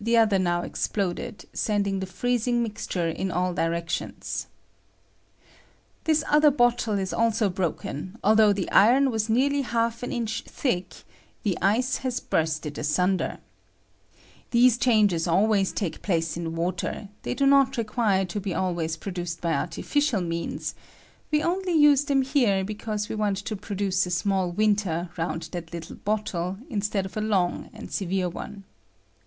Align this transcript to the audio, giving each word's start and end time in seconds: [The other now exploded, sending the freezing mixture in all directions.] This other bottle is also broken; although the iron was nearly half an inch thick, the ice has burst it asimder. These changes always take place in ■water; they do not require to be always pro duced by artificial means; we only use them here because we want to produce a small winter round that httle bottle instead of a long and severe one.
[The 0.00 0.18
other 0.18 0.38
now 0.38 0.60
exploded, 0.60 1.46
sending 1.54 2.00
the 2.00 2.06
freezing 2.06 2.62
mixture 2.62 3.08
in 3.08 3.30
all 3.30 3.54
directions.] 3.54 4.48
This 6.02 6.22
other 6.28 6.50
bottle 6.50 6.98
is 6.98 7.14
also 7.14 7.48
broken; 7.48 8.18
although 8.22 8.52
the 8.52 8.70
iron 8.70 9.10
was 9.10 9.30
nearly 9.30 9.62
half 9.62 10.02
an 10.02 10.12
inch 10.12 10.42
thick, 10.42 11.04
the 11.42 11.56
ice 11.62 11.96
has 11.98 12.20
burst 12.20 12.66
it 12.66 12.74
asimder. 12.76 13.38
These 14.50 14.76
changes 14.76 15.26
always 15.26 15.72
take 15.72 16.02
place 16.02 16.36
in 16.36 16.52
■water; 16.52 17.08
they 17.22 17.32
do 17.32 17.46
not 17.46 17.78
require 17.78 18.26
to 18.26 18.40
be 18.40 18.52
always 18.52 18.98
pro 18.98 19.10
duced 19.12 19.40
by 19.40 19.54
artificial 19.54 20.20
means; 20.20 20.74
we 21.30 21.42
only 21.42 21.72
use 21.72 22.04
them 22.04 22.20
here 22.20 22.62
because 22.62 23.08
we 23.08 23.14
want 23.14 23.38
to 23.38 23.56
produce 23.56 24.04
a 24.04 24.10
small 24.10 24.50
winter 24.52 25.08
round 25.16 25.48
that 25.52 25.68
httle 25.68 26.04
bottle 26.04 26.58
instead 26.68 27.06
of 27.06 27.16
a 27.16 27.22
long 27.22 27.70
and 27.72 27.90
severe 27.90 28.28
one. 28.28 28.64